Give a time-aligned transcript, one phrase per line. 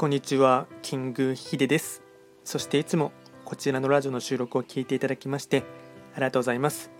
[0.00, 2.02] こんにちは、キングヒデです。
[2.42, 3.12] そしていつも
[3.44, 5.62] こちらのラジオの収録を聞いていただきまして
[6.14, 6.90] ありがとうございます。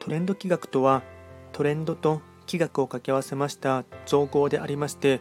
[0.00, 1.04] トレンド企画とは
[1.52, 5.20] トレンドと企画を掛け合わせました造語でありまして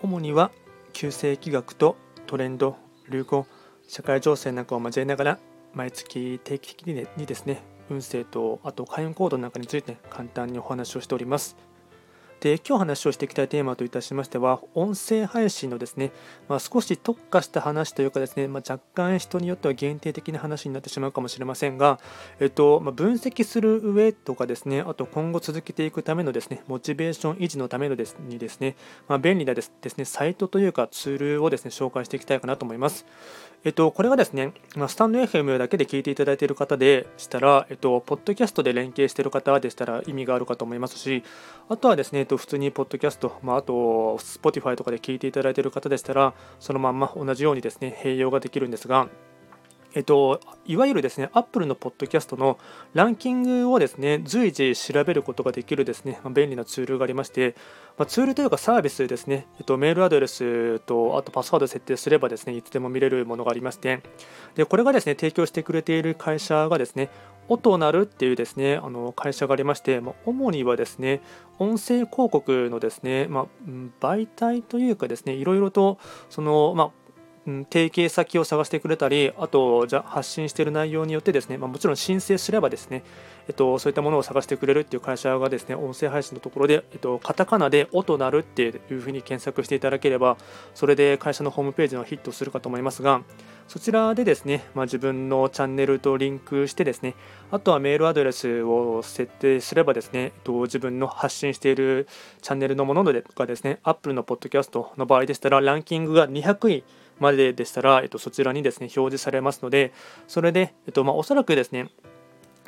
[0.00, 0.52] 主には
[0.92, 1.96] 旧世企画と
[2.28, 2.76] トレンド、
[3.10, 3.44] 流行、
[3.88, 5.38] 社会情勢なんかを交えながら
[5.74, 11.56] 毎月定期的にねにですね運勢とあと開運行動なんかについて簡単にお話をしております。
[12.40, 16.12] で今日話をしていきたいテーマといたしましては音声配信のですね、
[16.48, 21.98] まあ、少し特化した話というかですね、まあ、若干人によっては限定的な話になってしまうかもしれませんが、
[22.38, 28.76] えっとまあ、分析する上とかですねあと今後続けていくためのですねモチベーション維持のためのですにですね、
[29.08, 33.06] ま、便利なですねサイトというかツールをですね紹介していきたいかなと思います。
[33.66, 41.24] えっと、これはですね、まあ、スタンド FM だけで聞いていただいている方でしたら、えっと、ポッドキャストで連携している方でしたら意味があるかと思いますし、
[41.68, 49.08] あとはですね、ーと、普通にポッドキャスト、まあ、あと、Spotify とかで聞いていただいている方でしたら、そのまんま同じようにですね、併用ができるんですが、
[49.94, 52.58] えっと、いわゆるですね、Apple のポッドキャストの
[52.94, 57.54] ランキングをですね、随時調べることができるですね、まあ、便利なツールがありまして、
[57.96, 64.02] まあ、ツールというかサービスですね、えっと、メールアドレスと、あとパスワード設定すればですね、いつでも見れるものがありまして、
[64.54, 67.10] で、これがですね、提供してくれている会社がですね、
[67.48, 71.20] オトナルっていうですね、あの会社がありまして、まあ、主にはですね、
[71.58, 73.46] 音声広告のですね、まあ、
[74.00, 75.98] 媒体というかですね、いろいろと、
[76.28, 76.90] その、まあ、
[77.70, 83.04] 提携先を探してくれたり、あとじゃ発信している内容によってですね、まあ、もちろん申請すればですね、
[83.48, 90.36] えっと、そういったものを探してくれるっていう会社がですね、音声配信のところで、えっと、カタカナで音なるっていうふうに検索していただければ、
[90.74, 93.22] それで会社のホームページのヒットするかと思いますが、
[93.68, 97.14] そちらでですね、まあ、自分のチャンネルとリンクしてですね、
[97.50, 102.08] あとはメールアドレスを設定すればですね、えっと、自分の発信している
[102.42, 103.12] チャンネルのものが
[103.46, 106.84] ですね、Apple のポッドキャストの場合でしたら、ランキングが200位
[107.18, 109.92] まででしたら、えっと、そちらにですね表示されますので、
[110.26, 111.90] それで、えっとまあ、おそらくですね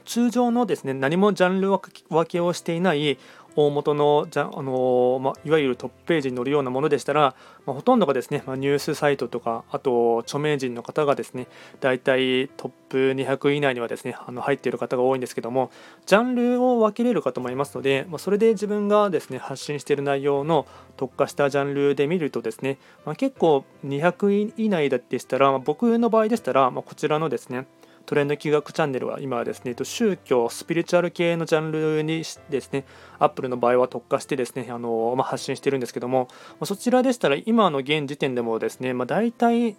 [0.08, 3.18] 通常のですね何もジャンル分けをしていない
[3.56, 7.34] 大元のじゃあの、まあ、いわゆるトップページに載るようなものでしたら、
[7.66, 11.46] まあ、ほとんどがですね、まあ、ニュースサイトとかあと著名人の方がですね
[11.80, 15.70] 大体トップ200以内にはですねあの入っている方が多いんですけども
[16.06, 20.66] ジャンルを分けれるかと思いますので、まあ、それで自分がですね発信している内容の
[20.96, 27.66] 特化したジャンルで見るとですね、ま、結構200以内だでしたら、ま、僕の場合でしたら、ま、こちらのですね
[28.08, 32.86] トレンド企画チャンネルは今はですね、宗教、スピリチュアル系のジャンルにですね、
[33.18, 36.28] アップルの場合は特化してですね、あのまあ、発信してるんですけども、
[36.64, 39.76] そちらでしたら今の現時点でもですね、まあ、大体、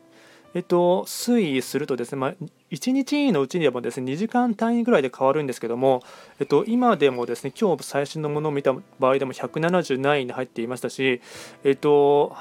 [0.53, 2.33] えっと、推移するとですね、まあ、
[2.69, 6.03] 1日のうちにでもですね2時間単位ぐらいで変わるんですけども、
[6.39, 11.19] えっと、今でもですね今日最新のものを見た場合でも170何位に入っていましたし、
[11.63, 12.35] えっと、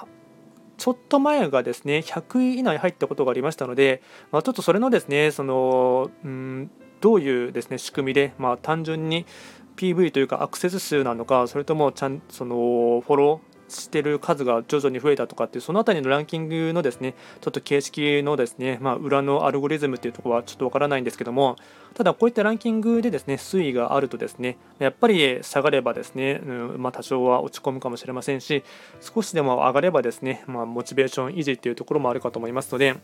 [0.79, 4.01] ちょっと前がですね100位以内に入ったことがありましたので、
[4.31, 9.27] まあ、ちょっとそれのですねそのうんどういうですね仕組みで、まあ、単純に
[9.77, 21.57] PV というかアクセス数なのかそれともちゃんそのフォローしてる数が徐々に増えたとかっていうそのあたりのランキングのですねちょっと形式のですね、まあ、裏のアルゴリズムっていうところはちょっとわからないんですけども
[21.95, 28.65] ただこういったランキングでですね推移があるとですねやっぱり下がればですね、うんまあ、多少は落ち込むかもしれませんし
[29.01, 32.97] 少しでも上がればですね、まあ、モチベーション維持っていうところもあるかと思いますので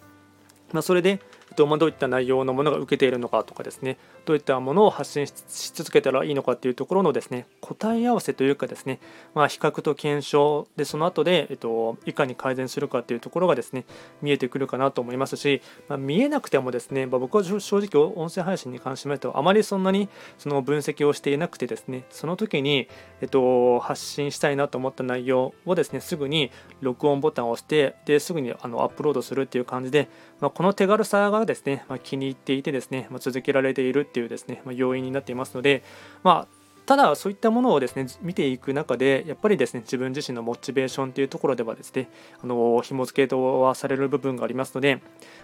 [0.75, 1.21] まあ、それで、
[1.57, 9.01] どういった内容のものが受けているのかとかですねどういったものを発信し続けたらいいのかっていうところのですね答え合わせというかですね、
[9.35, 13.85] まあ、比較と検証でその後で、えっと、いかに改善するかっていうところがですね
[14.23, 22.89] 見えてくるかなと思いますし、まあ、見えなくてもですね、まあ、僕は正直音声配信に関しましてはあまりそんなにその分析をしていなくてですねその時に、
[23.21, 26.51] えっと、発信したいなと思った内容をですねすぐに
[26.81, 30.09] 録音ボタンを押してですぐにあのアップロードするっていう感じで、
[30.41, 35.83] まあ、この手軽さがですね、まあ、気に入っていてですね、まあ、続けられているっていうですね、ま要因になっていますので、
[36.23, 42.09] まあただそういったものをですね見ていく中でやっぱりですね自分自身のモチベーションというところではですね
[42.43, 45.01] あの紐付けとはされる部分がありますので、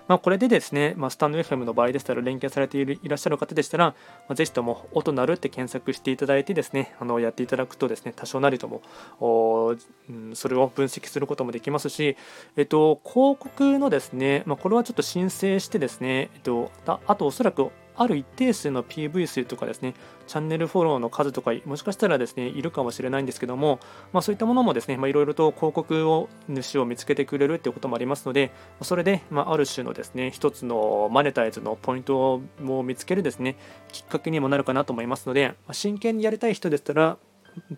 [0.07, 3.95] まあ、これでですね、まあ、スタンド FM の場合でしたら連携されているいらっしゃる方でしたら、ま
[4.29, 8.83] あ、ぜひとも音なるって検索していただいてですねあのやっていただくとですね多少なりとも、
[10.09, 12.17] うん、それを分析することもできますし、
[12.57, 16.71] えっと、広告のですね、まあ、これはちょっと申請してですね、えっと、
[17.07, 17.71] あとおそらく
[18.01, 19.93] ある一定数の PV 数とかですね、
[20.27, 23.79] チャンネルフォローの数とか、もしかしたらですね、いるかもしれないんですけども、
[24.15, 33.57] まあ、そういったものもですね、いろいろと広告を主を見つけてくれるっていうこともありますので、それで、まあ、ある種のですね、一つのマネタイズのポイントを見つけるですね、
[33.93, 37.19] きっかけにもなるかなと思いますので、ま、真剣にやりたい人でしたら、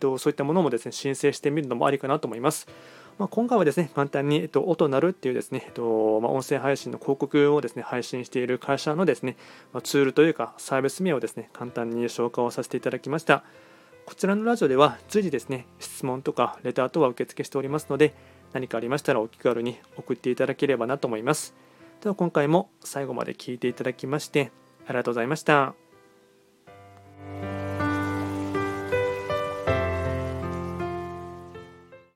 [0.01, 2.69] そういったものもですね申請してみるのもありかなと思います。
[3.19, 9.37] まあ、今回はですね簡単に、えっと、音鳴るっていうですね、えっとまあ、音声配信の広告をですね配信している会社のですね、
[9.73, 13.45] まあ、ツールというかサービス名をですね簡単に紹介をさせていただきました
[14.07, 18.15] こちらのラジオでは随時ですね質問とかレターとは受付しておりますので
[18.53, 21.55] 何かありましたらお気軽に送っていただければなと思います
[22.03, 24.51] では今回も最後まで聞いていただきまして
[24.87, 25.82] ありがとうございました。